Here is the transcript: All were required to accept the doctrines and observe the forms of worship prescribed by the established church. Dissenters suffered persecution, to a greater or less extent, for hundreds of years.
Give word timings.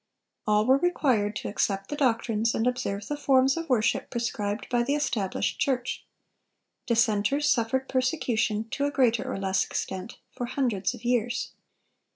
All 0.47 0.65
were 0.65 0.79
required 0.79 1.35
to 1.35 1.47
accept 1.47 1.91
the 1.91 1.95
doctrines 1.95 2.55
and 2.55 2.65
observe 2.65 3.07
the 3.07 3.15
forms 3.15 3.55
of 3.55 3.69
worship 3.69 4.09
prescribed 4.09 4.67
by 4.67 4.81
the 4.81 4.95
established 4.95 5.59
church. 5.59 6.03
Dissenters 6.87 7.47
suffered 7.47 7.87
persecution, 7.87 8.67
to 8.71 8.85
a 8.85 8.89
greater 8.91 9.31
or 9.31 9.37
less 9.37 9.63
extent, 9.63 10.17
for 10.31 10.47
hundreds 10.47 10.95
of 10.95 11.05
years. 11.05 11.51